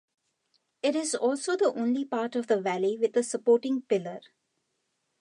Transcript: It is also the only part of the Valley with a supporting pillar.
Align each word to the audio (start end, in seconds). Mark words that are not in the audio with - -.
It 0.81 0.95
is 0.95 1.13
also 1.13 1.55
the 1.55 1.71
only 1.75 2.03
part 2.05 2.35
of 2.35 2.47
the 2.47 2.59
Valley 2.59 2.97
with 2.97 3.15
a 3.17 3.21
supporting 3.21 3.83
pillar. 3.83 4.19